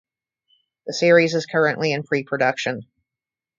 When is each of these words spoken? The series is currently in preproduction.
The 0.87 0.95
series 0.95 1.35
is 1.35 1.45
currently 1.45 1.91
in 1.91 2.01
preproduction. 2.01 2.79